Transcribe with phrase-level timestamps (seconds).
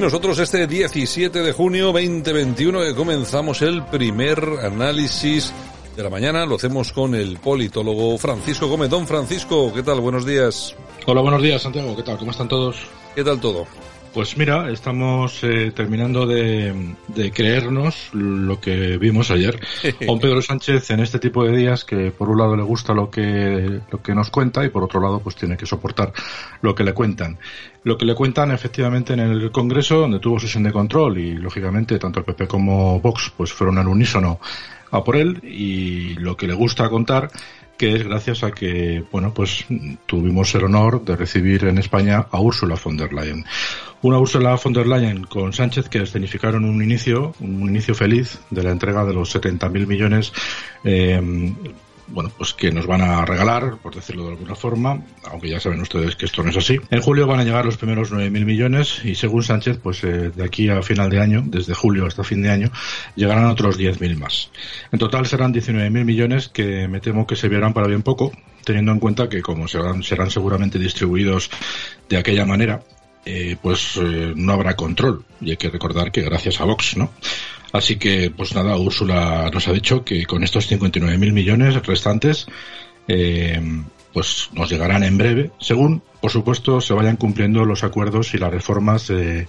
[0.00, 5.52] Nosotros este 17 de junio 2021 que comenzamos el primer análisis
[5.96, 8.90] de la mañana, lo hacemos con el politólogo Francisco Gómez.
[8.90, 10.00] Don Francisco, ¿qué tal?
[10.00, 10.76] Buenos días.
[11.04, 12.16] Hola, buenos días Santiago, ¿qué tal?
[12.16, 12.76] ¿Cómo están todos?
[13.16, 13.66] ¿Qué tal todo?
[14.12, 19.60] Pues mira, estamos eh, terminando de, de, creernos lo que vimos ayer.
[20.08, 22.94] A un Pedro Sánchez en este tipo de días que por un lado le gusta
[22.94, 26.12] lo que, lo que nos cuenta y por otro lado pues tiene que soportar
[26.62, 27.38] lo que le cuentan.
[27.84, 31.98] Lo que le cuentan efectivamente en el Congreso donde tuvo sesión de control y lógicamente
[31.98, 34.40] tanto el PP como Vox pues fueron al unísono
[34.90, 37.30] a por él y lo que le gusta contar
[37.78, 39.64] que es gracias a que, bueno, pues
[40.06, 43.44] tuvimos el honor de recibir en España a Ursula von der Leyen.
[44.02, 48.64] Una Ursula von der Leyen con Sánchez que escenificaron un inicio, un inicio feliz de
[48.64, 50.32] la entrega de los 70.000 millones
[50.84, 51.54] eh,
[52.10, 55.80] bueno, pues que nos van a regalar, por decirlo de alguna forma, aunque ya saben
[55.80, 56.78] ustedes que esto no es así.
[56.90, 60.44] En julio van a llegar los primeros 9.000 millones y según Sánchez, pues eh, de
[60.44, 62.70] aquí a final de año, desde julio hasta fin de año,
[63.14, 64.50] llegarán otros 10.000 más.
[64.92, 68.32] En total serán 19.000 millones que me temo que se verán para bien poco,
[68.64, 71.50] teniendo en cuenta que como serán, serán seguramente distribuidos
[72.08, 72.82] de aquella manera,
[73.24, 75.24] eh, pues eh, no habrá control.
[75.40, 77.10] Y hay que recordar que gracias a Vox, ¿no?
[77.72, 82.46] Así que, pues nada, Úrsula nos ha dicho que con estos 59.000 millones restantes,
[83.06, 83.60] eh,
[84.12, 88.52] pues nos llegarán en breve, según, por supuesto, se vayan cumpliendo los acuerdos y las
[88.52, 89.46] reformas, eh,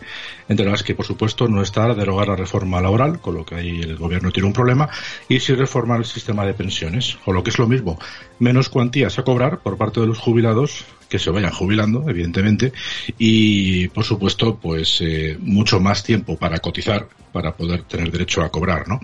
[0.47, 3.81] entre las que, por supuesto, no está derogar la reforma laboral, con lo que ahí
[3.81, 4.90] el gobierno tiene un problema,
[5.28, 8.00] y si reformar el sistema de pensiones, o lo que es lo mismo,
[8.40, 12.72] menos cuantías a cobrar por parte de los jubilados que se vayan jubilando, evidentemente,
[13.18, 18.50] y por supuesto, pues eh, mucho más tiempo para cotizar para poder tener derecho a
[18.50, 19.00] cobrar, ¿no?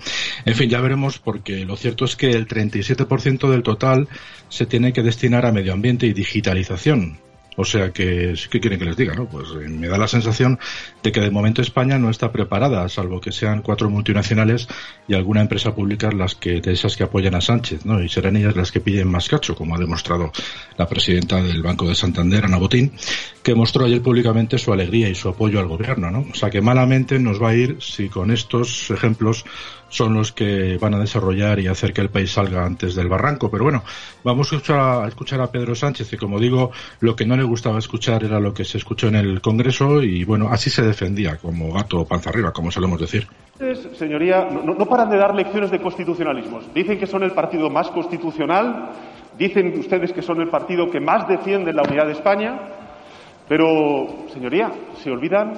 [0.45, 4.07] En fin, ya veremos porque lo cierto es que el 37% del total
[4.49, 7.19] se tiene que destinar a medio ambiente y digitalización.
[7.55, 9.13] O sea que, ¿qué quieren que les diga?
[9.13, 9.25] No?
[9.25, 10.59] Pues eh, me da la sensación
[11.03, 14.67] de que de momento España no está preparada, salvo que sean cuatro multinacionales
[15.07, 18.01] y alguna empresa pública las que, de esas que apoyan a Sánchez, ¿no?
[18.01, 20.31] Y serán ellas las que pillen más cacho, como ha demostrado
[20.77, 22.91] la presidenta del Banco de Santander, Ana Botín,
[23.45, 26.25] que mostró ayer públicamente su alegría y su apoyo al gobierno, ¿no?
[26.31, 29.45] O sea que malamente nos va a ir si con estos ejemplos
[29.87, 33.51] son los que van a desarrollar y hacer que el país salga antes del barranco.
[33.51, 33.83] Pero bueno,
[34.23, 38.23] vamos a escuchar a, Pedro Sánchez, y como digo, lo que no le gustaba escuchar
[38.23, 42.03] era lo que se escuchó en el Congreso y bueno, así se defendía, como gato
[42.03, 43.27] panza arriba, como solemos decir.
[43.93, 46.61] Señoría, no paran de dar lecciones de constitucionalismo.
[46.73, 48.89] Dicen que son el partido más constitucional,
[49.37, 52.59] dicen ustedes que son el partido que más defiende la unidad de España,
[53.47, 54.71] pero, señoría,
[55.03, 55.53] se olvidan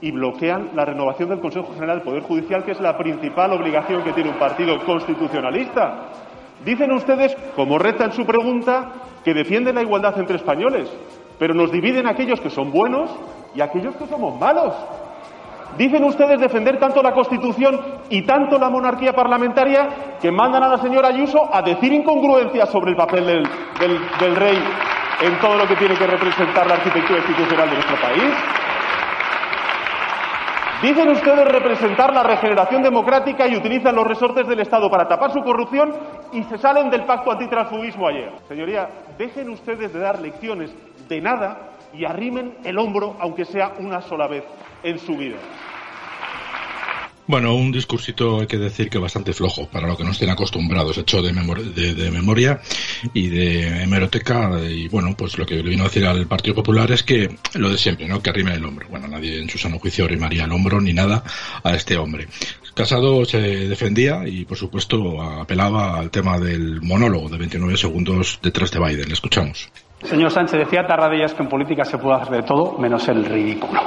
[0.00, 4.02] y bloquean la renovación del Consejo General del Poder Judicial, que es la principal obligación
[4.02, 6.08] que tiene un partido constitucionalista.
[6.64, 8.92] Dicen ustedes, como reta en su pregunta,
[9.24, 10.88] que defienden la igualdad entre españoles,
[11.38, 13.10] pero nos dividen aquellos que son buenos
[13.54, 14.74] y aquellos que somos malos.
[15.78, 17.80] Dicen ustedes defender tanto la Constitución
[18.10, 19.88] y tanto la monarquía parlamentaria
[20.20, 23.42] que mandan a la señora Ayuso a decir incongruencias sobre el papel del,
[23.80, 24.58] del, del rey
[25.20, 28.34] en todo lo que tiene que representar la arquitectura institucional de nuestro país.
[30.82, 35.40] Dicen ustedes representar la regeneración democrática y utilizan los resortes del Estado para tapar su
[35.44, 35.94] corrupción
[36.32, 38.32] y se salen del pacto antitransfugismo ayer.
[38.48, 40.74] Señoría, dejen ustedes de dar lecciones
[41.08, 41.56] de nada
[41.94, 44.42] y arrimen el hombro, aunque sea una sola vez
[44.82, 45.36] en su vida.
[47.26, 50.98] Bueno, un discursito hay que decir que bastante flojo para lo que no estén acostumbrados,
[50.98, 52.60] hecho de, memoria, de, de memoria
[53.14, 54.50] y de hemeroteca.
[54.68, 57.70] Y bueno, pues lo que le vino a decir al Partido Popular es que lo
[57.70, 58.20] de siempre, ¿no?
[58.20, 58.88] Que arrime el hombro.
[58.88, 61.22] Bueno, nadie en su sano juicio arrimaría el hombro ni nada
[61.62, 62.26] a este hombre.
[62.74, 68.70] Casado se defendía y, por supuesto, apelaba al tema del monólogo de 29 segundos detrás
[68.72, 69.08] de Biden.
[69.08, 69.70] Le escuchamos.
[70.02, 73.80] Señor Sánchez, decía Tarradellas que en política se puede hacer de todo menos el ridículo.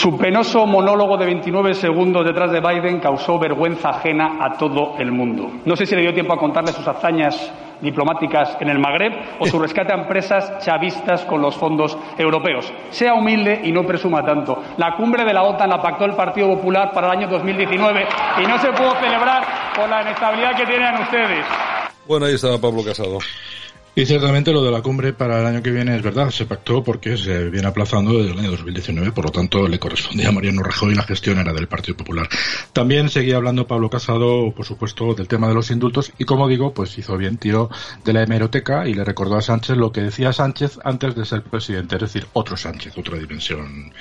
[0.00, 5.12] Su penoso monólogo de 29 segundos detrás de Biden causó vergüenza ajena a todo el
[5.12, 5.60] mundo.
[5.66, 7.52] No sé si le dio tiempo a contarle sus hazañas
[7.82, 12.72] diplomáticas en el Magreb o su rescate a empresas chavistas con los fondos europeos.
[12.88, 14.62] Sea humilde y no presuma tanto.
[14.78, 18.06] La cumbre de la OTAN la pactó el Partido Popular para el año 2019
[18.42, 19.44] y no se pudo celebrar
[19.76, 21.44] por la inestabilidad que tienen ustedes.
[22.08, 23.18] Bueno, ahí estaba Pablo Casado.
[24.00, 26.82] Y ciertamente lo de la cumbre para el año que viene es verdad, se pactó
[26.82, 30.62] porque se viene aplazando desde el año 2019, por lo tanto le correspondía a Mariano
[30.62, 32.26] Rajoy la gestión era del Partido Popular.
[32.72, 36.72] También seguía hablando Pablo Casado, por supuesto, del tema de los indultos y como digo,
[36.72, 37.68] pues hizo bien, tiró
[38.02, 41.42] de la hemeroteca y le recordó a Sánchez lo que decía Sánchez antes de ser
[41.42, 43.92] presidente, es decir, otro Sánchez, otra dimensión.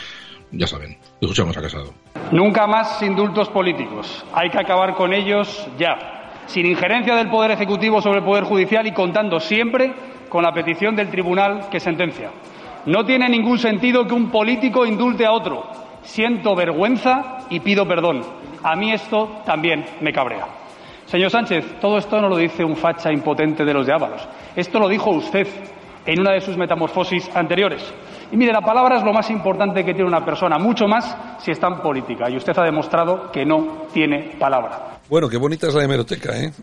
[0.53, 1.93] Ya saben, escuchamos a Casado.
[2.31, 4.23] Nunca más indultos políticos.
[4.33, 6.18] Hay que acabar con ellos ya
[6.49, 9.93] sin injerencia del Poder Ejecutivo sobre el Poder Judicial y contando siempre
[10.27, 12.31] con la petición del Tribunal que sentencia.
[12.87, 15.63] No tiene ningún sentido que un político indulte a otro.
[16.01, 18.23] Siento vergüenza y pido perdón.
[18.63, 20.47] A mí esto también me cabrea.
[21.05, 24.27] Señor Sánchez, todo esto no lo dice un facha impotente de los de Ábalos.
[24.55, 25.47] Esto lo dijo usted
[26.03, 27.93] en una de sus metamorfosis anteriores.
[28.31, 31.51] Y mire, la palabra es lo más importante que tiene una persona, mucho más si
[31.51, 32.27] está en política.
[32.27, 34.88] Y usted ha demostrado que no tiene palabra.
[35.09, 36.53] Bueno, qué bonita es la hemeroteca, ¿eh?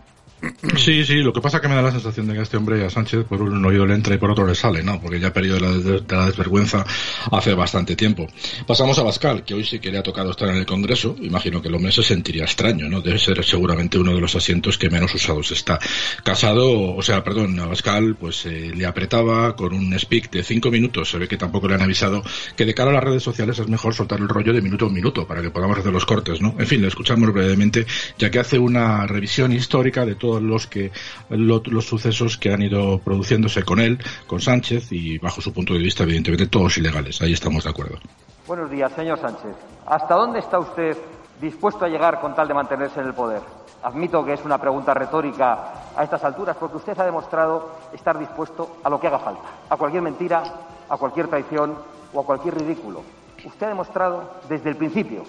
[0.77, 2.85] Sí, sí, lo que pasa es que me da la sensación de que este hombre,
[2.85, 5.01] a Sánchez, por un oído le entra y por otro le sale, ¿no?
[5.01, 6.85] Porque ya ha perdido la, de la desvergüenza
[7.31, 8.27] hace bastante tiempo.
[8.67, 11.15] Pasamos a Bascal, que hoy sí que le ha tocado estar en el Congreso.
[11.21, 13.01] Imagino que el hombre se sentiría extraño, ¿no?
[13.01, 15.79] Debe ser seguramente uno de los asientos que menos usados está.
[16.23, 20.69] Casado, o sea, perdón, a Bascal, pues eh, le apretaba con un speak de cinco
[20.69, 21.09] minutos.
[21.09, 22.21] Se ve que tampoco le han avisado
[22.55, 24.89] que de cara a las redes sociales es mejor soltar el rollo de minuto a
[24.89, 26.55] minuto para que podamos hacer los cortes, ¿no?
[26.59, 27.87] En fin, le escuchamos brevemente,
[28.19, 30.91] ya que hace una revisión histórica de todo todos los que
[31.29, 33.97] los sucesos que han ido produciéndose con él,
[34.27, 37.21] con Sánchez y bajo su punto de vista evidentemente todos ilegales.
[37.21, 37.97] Ahí estamos de acuerdo.
[38.45, 39.55] Buenos días, señor Sánchez.
[39.85, 40.97] ¿Hasta dónde está usted
[41.39, 43.41] dispuesto a llegar con tal de mantenerse en el poder?
[43.83, 48.79] Admito que es una pregunta retórica a estas alturas, porque usted ha demostrado estar dispuesto
[48.83, 50.43] a lo que haga falta, a cualquier mentira,
[50.89, 51.73] a cualquier traición
[52.13, 53.01] o a cualquier ridículo.
[53.45, 55.23] Usted ha demostrado desde el principio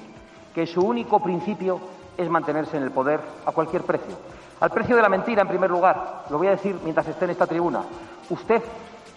[0.52, 1.78] que su único principio
[2.16, 4.16] es mantenerse en el poder a cualquier precio.
[4.60, 7.30] Al precio de la mentira, en primer lugar, lo voy a decir mientras esté en
[7.32, 7.82] esta tribuna.
[8.28, 8.62] Usted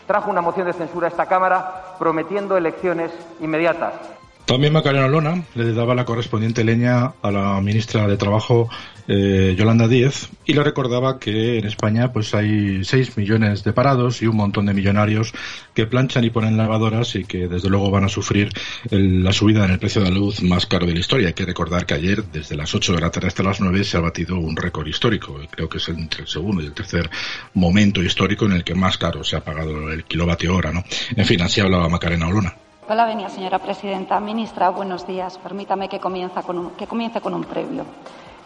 [0.06, 3.94] trajo una moción de censura a esta Cámara prometiendo elecciones inmediatas.
[4.46, 8.70] También Macarena Lona le daba la correspondiente leña a la ministra de Trabajo
[9.08, 14.22] eh, Yolanda Díez y le recordaba que en España pues hay 6 millones de parados
[14.22, 15.34] y un montón de millonarios
[15.74, 18.52] que planchan y ponen lavadoras y que desde luego van a sufrir
[18.90, 21.28] la subida en el precio de la luz más caro de la historia.
[21.28, 23.98] Hay que recordar que ayer desde las 8 de la tarde hasta las 9 se
[23.98, 25.40] ha batido un récord histórico.
[25.50, 27.10] Creo que es entre el segundo y el tercer
[27.54, 30.72] momento histórico en el que más caro se ha pagado el kilovatio hora.
[30.72, 30.84] ¿no?
[31.16, 32.54] En fin, así hablaba Macarena Olona.
[32.92, 34.20] Hola, venia, señora presidenta.
[34.20, 35.38] Ministra, buenos días.
[35.38, 36.12] Permítame que, con
[36.58, 37.86] un, que comience con un previo.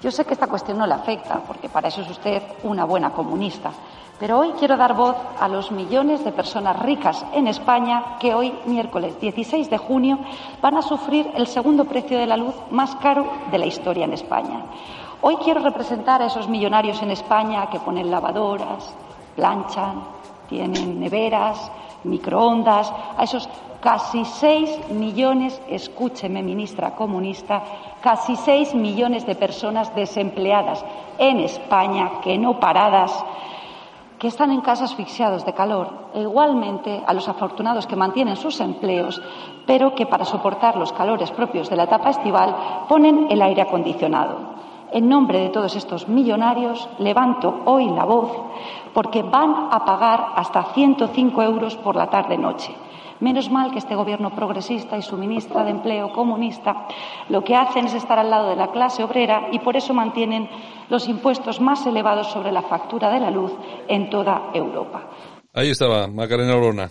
[0.03, 3.09] Yo sé que esta cuestión no le afecta, porque para eso es usted una buena
[3.09, 3.71] comunista.
[4.19, 8.53] Pero hoy quiero dar voz a los millones de personas ricas en España que hoy,
[8.67, 10.19] miércoles 16 de junio,
[10.61, 14.13] van a sufrir el segundo precio de la luz más caro de la historia en
[14.13, 14.63] España.
[15.21, 18.93] Hoy quiero representar a esos millonarios en España que ponen lavadoras,
[19.35, 20.03] planchan,
[20.47, 21.71] tienen neveras,
[22.05, 23.49] microondas, a esos
[23.81, 27.61] casi seis millones, escúcheme, ministra comunista,
[28.01, 30.83] casi seis millones de personas desempleadas
[31.17, 33.13] en España, que no paradas,
[34.17, 38.59] que están en casa asfixiados de calor, e igualmente a los afortunados que mantienen sus
[38.59, 39.21] empleos,
[39.67, 44.55] pero que para soportar los calores propios de la etapa estival ponen el aire acondicionado.
[44.95, 48.31] En nombre de todos estos millonarios, levanto hoy la voz
[48.93, 52.73] porque van a pagar hasta 105 euros por la tarde-noche.
[53.19, 56.87] Menos mal que este gobierno progresista y su ministra de Empleo comunista
[57.27, 60.47] lo que hacen es estar al lado de la clase obrera y por eso mantienen
[60.87, 63.51] los impuestos más elevados sobre la factura de la luz
[63.89, 65.09] en toda Europa.
[65.53, 66.89] Ahí estaba Macarena Orona.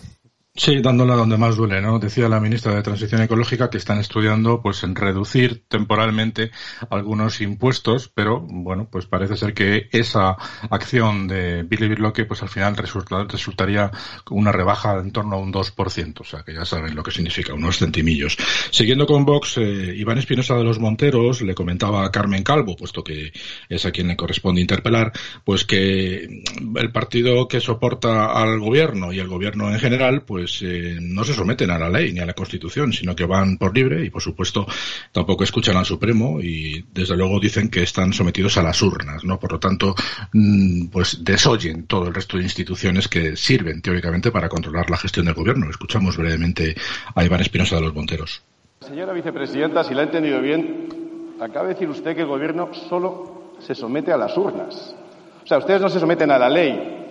[0.57, 1.99] Sí, dándola donde más duele, ¿no?
[1.99, 6.49] Decía la ministra de Transición Ecológica que están estudiando, pues, en reducir temporalmente
[6.89, 10.37] algunos impuestos, pero, bueno, pues parece ser que esa
[10.69, 13.91] acción de Billy Birloque, pues al final resultaría
[14.29, 17.53] una rebaja en torno a un 2%, o sea, que ya saben lo que significa,
[17.53, 18.37] unos centimillos.
[18.71, 23.03] Siguiendo con Vox, eh, Iván Espinosa de los Monteros le comentaba a Carmen Calvo, puesto
[23.03, 23.33] que
[23.67, 25.11] es a quien le corresponde interpelar,
[25.43, 26.43] pues que
[26.75, 31.23] el partido que soporta al gobierno y el gobierno en general, pues pues eh, no
[31.23, 34.11] se someten a la ley ni a la Constitución, sino que van por libre y,
[34.11, 34.67] por supuesto,
[35.11, 39.39] tampoco escuchan al Supremo y, desde luego, dicen que están sometidos a las urnas, ¿no?
[39.39, 39.95] Por lo tanto,
[40.33, 45.25] mm, pues desoyen todo el resto de instituciones que sirven, teóricamente, para controlar la gestión
[45.25, 45.67] del gobierno.
[45.67, 46.75] Escuchamos brevemente
[47.15, 48.43] a Iván Espinosa de los Monteros.
[48.81, 53.55] Señora vicepresidenta, si la he entendido bien, acaba de decir usted que el gobierno solo
[53.61, 54.95] se somete a las urnas.
[55.43, 57.04] O sea, ustedes no se someten a la ley,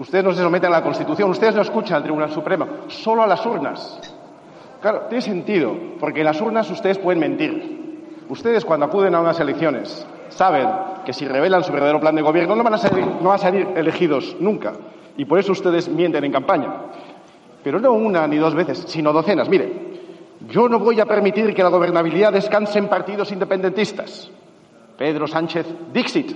[0.00, 3.26] Ustedes no se someten a la Constitución, ustedes no escuchan al Tribunal Supremo, solo a
[3.26, 4.00] las urnas.
[4.80, 8.24] Claro, tiene sentido, porque en las urnas ustedes pueden mentir.
[8.30, 10.66] Ustedes cuando acuden a unas elecciones saben
[11.04, 13.38] que si revelan su verdadero plan de gobierno no van a salir, no van a
[13.38, 14.72] salir elegidos nunca.
[15.18, 16.72] Y por eso ustedes mienten en campaña.
[17.62, 19.50] Pero no una ni dos veces, sino docenas.
[19.50, 19.70] Mire,
[20.48, 24.30] yo no voy a permitir que la gobernabilidad descanse en partidos independentistas.
[24.96, 26.34] Pedro Sánchez Dixit.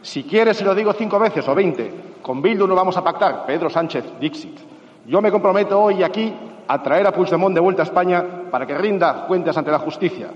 [0.00, 1.92] Si quiere, se lo digo cinco veces o veinte.
[2.30, 3.44] Con Bildu no vamos a pactar.
[3.44, 4.56] Pedro Sánchez Dixit.
[5.04, 6.32] Yo me comprometo hoy aquí
[6.68, 10.28] a traer a Puigdemont de vuelta a España para que rinda cuentas ante la justicia.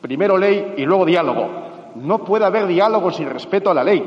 [0.00, 1.48] Primero ley y luego diálogo.
[1.94, 4.02] No puede haber diálogo sin respeto a la ley.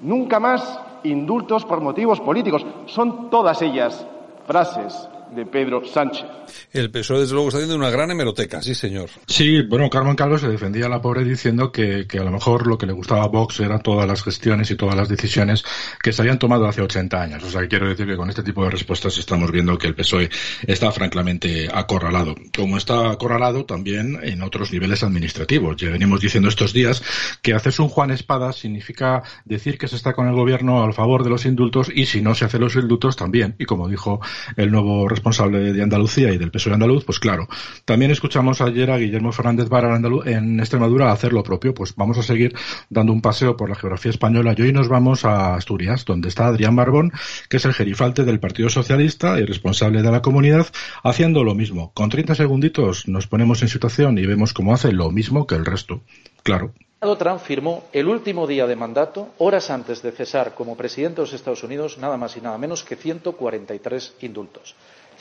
[0.00, 2.64] Nunca más indultos por motivos políticos.
[2.86, 4.06] Son todas ellas
[4.46, 6.24] frases de Pedro Sánchez.
[6.72, 9.08] El PSOE, desde luego, está haciendo una gran hemeroteca, sí, señor.
[9.26, 12.66] Sí, bueno, Carmen Calvo se defendía a la pobre diciendo que, que a lo mejor
[12.66, 15.64] lo que le gustaba a Vox eran todas las gestiones y todas las decisiones
[16.02, 17.44] que se habían tomado hace 80 años.
[17.44, 19.94] O sea, que quiero decir que con este tipo de respuestas estamos viendo que el
[19.94, 20.30] PSOE
[20.66, 22.34] está francamente acorralado.
[22.56, 25.76] Como está acorralado también en otros niveles administrativos.
[25.76, 27.02] Ya venimos diciendo estos días
[27.42, 31.24] que hacerse un Juan Espada significa decir que se está con el gobierno al favor
[31.24, 33.56] de los indultos y si no se hace los indultos también.
[33.58, 34.20] Y como dijo
[34.56, 37.48] el nuevo responsable de Andalucía y del PSOE andaluz, pues claro.
[37.84, 39.94] También escuchamos ayer a Guillermo Fernández Vara
[40.26, 41.74] en Extremadura hacer lo propio.
[41.74, 42.54] Pues vamos a seguir
[42.90, 46.46] dando un paseo por la geografía española y hoy nos vamos a Asturias, donde está
[46.46, 47.12] Adrián Barbón,
[47.48, 50.66] que es el gerifalte del Partido Socialista y responsable de la comunidad,
[51.02, 51.92] haciendo lo mismo.
[51.94, 55.64] Con 30 segunditos nos ponemos en situación y vemos cómo hace lo mismo que el
[55.64, 56.02] resto.
[56.42, 56.72] Claro.
[57.18, 61.34] Trump firmó el último día de mandato, horas antes de cesar como presidente de los
[61.34, 64.74] Estados Unidos, nada más y nada menos que 143 indultos.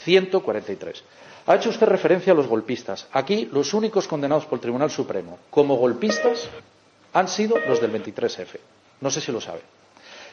[0.03, 1.03] 143.
[1.45, 3.07] Ha hecho usted referencia a los golpistas.
[3.11, 6.47] Aquí los únicos condenados por el Tribunal Supremo como golpistas
[7.11, 8.59] han sido los del 23F.
[9.01, 9.61] No sé si lo sabe.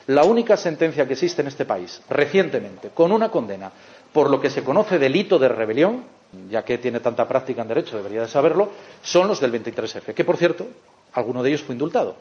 [0.07, 3.71] La única sentencia que existe en este país recientemente con una condena
[4.12, 6.04] por lo que se conoce delito de rebelión,
[6.49, 8.71] ya que tiene tanta práctica en derecho, debería de saberlo,
[9.02, 10.66] son los del 23F, que por cierto,
[11.12, 12.17] alguno de ellos fue indultado.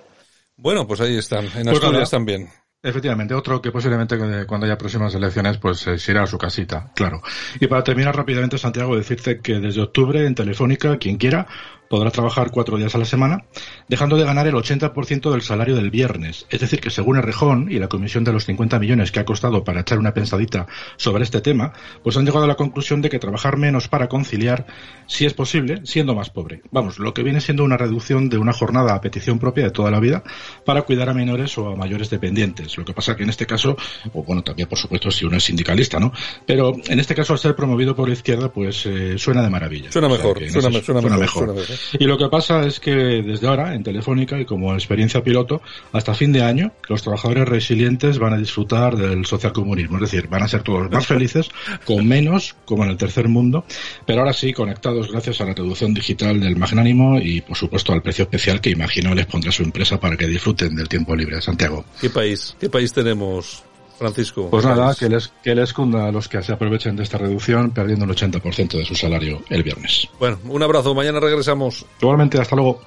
[0.57, 2.49] Bueno, pues ahí están, en pues Asturias también.
[2.81, 6.91] Efectivamente, otro que posiblemente cuando haya próximas elecciones pues eh, se irá a su casita,
[6.95, 7.21] claro.
[7.59, 11.45] Y para terminar rápidamente, Santiago, decirte que desde octubre en Telefónica, quien quiera,
[11.89, 13.45] podrá trabajar cuatro días a la semana,
[13.87, 16.45] dejando de ganar el 80% del salario del viernes.
[16.49, 19.63] Es decir, que según Errejón y la comisión de los 50 millones que ha costado
[19.63, 20.67] para echar una pensadita
[20.97, 24.67] sobre este tema, pues han llegado a la conclusión de que trabajar menos para conciliar,
[25.07, 26.61] si es posible, siendo más pobre.
[26.71, 29.89] Vamos, lo que viene siendo una reducción de una jornada a petición propia de toda
[29.89, 30.23] la vida
[30.65, 32.77] para cuidar a menores o a mayores dependientes.
[32.77, 33.75] Lo que pasa que en este caso,
[34.13, 36.13] o bueno, también por supuesto si uno es sindicalista, ¿no?
[36.45, 39.91] Pero en este caso al ser promovido por la izquierda, pues eh, suena de maravilla.
[39.91, 40.83] Suena mejor, suena, mejor.
[40.83, 41.78] Suena mejor.
[41.99, 46.13] Y lo que pasa es que desde ahora, en Telefónica y como experiencia piloto, hasta
[46.13, 49.97] fin de año, los trabajadores resilientes van a disfrutar del socialcomunismo.
[49.97, 51.49] Es decir, van a ser todos más felices,
[51.85, 53.65] con menos, como en el tercer mundo,
[54.05, 58.01] pero ahora sí conectados gracias a la reducción digital del magnánimo y, por supuesto, al
[58.01, 61.41] precio especial que imagino les pondrá su empresa para que disfruten del tiempo libre.
[61.41, 61.85] Santiago.
[61.99, 62.55] ¿Qué país?
[62.59, 63.63] ¿Qué país tenemos
[63.99, 64.49] Francisco.
[64.49, 67.71] Pues nada, que les, que les cunda a los que se aprovechen de esta reducción
[67.71, 70.07] perdiendo el 80% de su salario el viernes.
[70.17, 71.85] Bueno, un abrazo, mañana regresamos.
[72.01, 72.81] Igualmente, hasta luego.